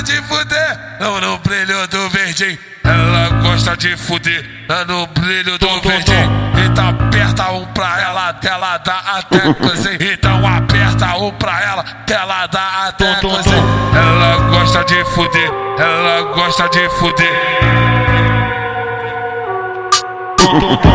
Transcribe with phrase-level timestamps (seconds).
[0.00, 2.58] gosta de fuder, não no brilho do verdinho.
[2.82, 6.40] Ela gosta de fuder, lá no brilho do verdinho.
[6.60, 10.12] Então aperta um pra ela, que ela dá até cozinha.
[10.12, 13.62] Então aperta um pra ela, que ela dá até cozinha.
[13.94, 17.32] Ela gosta de fuder, ela gosta de fuder.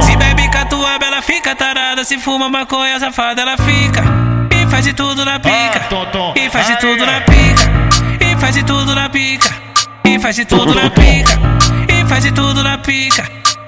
[0.02, 2.04] Se bebe catuaba, ela fica tarada.
[2.04, 4.04] Se fuma maconha, safada, ela fica.
[4.52, 5.82] E faz de tudo na pica.
[6.36, 7.75] E faz de tudo na pica.
[9.16, 9.50] Pica.
[10.04, 11.40] E faz de tudo na pica.
[11.88, 13.24] E faz de tudo na pica.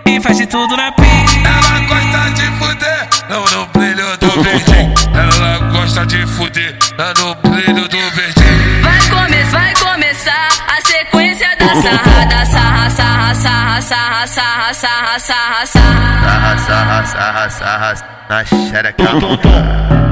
[0.06, 1.40] E faz de tudo na pica.
[1.46, 4.94] Ela gosta de fuder, não no brilho do verdinho.
[5.14, 8.84] Ela gosta de fuder, lá no brilho do verdinho.
[8.84, 15.66] Vai começar, vai começar a sequência da sarrada, sarra, sarra, sarra, sarra, sarra, sarra, sarra,
[15.66, 16.28] sarra.
[16.28, 17.96] Sarra, sarra, sarra, sarra
[18.30, 20.07] na xereca.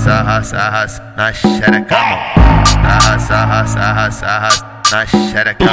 [0.00, 1.98] Sarra, sarra, na xereca.
[2.72, 4.48] Sarra, sarra, sarra, sarra
[4.90, 5.66] na xereca.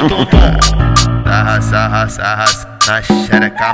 [1.24, 2.46] Sarra, sarra, sarra
[2.86, 3.74] na xereca.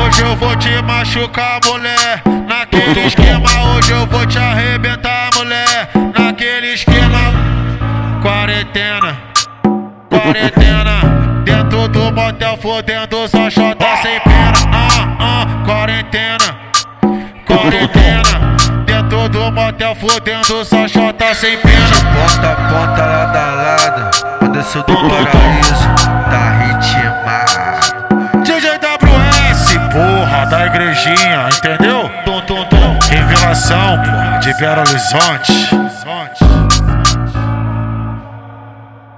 [0.00, 2.22] Hoje eu vou te machucar, mulher.
[2.46, 5.90] Naquele esquema, hoje eu vou te arrebentar, mulher.
[6.16, 7.32] Naquele esquema,
[8.22, 9.16] quarentena,
[10.08, 11.42] quarentena.
[11.44, 14.52] Dentro do motel, fodendo só chota sem pena.
[14.72, 16.23] Ah, ah, quarentena.
[19.54, 21.96] Motel, fodendo só chota sem pena.
[22.12, 24.10] Ponta a ponta, lado a lado.
[24.42, 25.88] Anderson do paraíso,
[26.30, 28.42] tá ritmado.
[28.42, 32.10] DJ WS, porra, da igrejinha, entendeu?
[32.24, 32.98] Tum, tum, tum.
[33.08, 36.43] Revelação, porra, de Belo Horizonte.